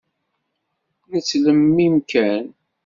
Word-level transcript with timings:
Nettlemmim 1.11 1.95
kan. 2.09 2.45